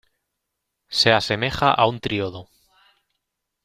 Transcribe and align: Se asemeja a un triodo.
Se 0.89 1.13
asemeja 1.13 1.71
a 1.71 1.85
un 1.85 1.99
triodo. 1.99 2.49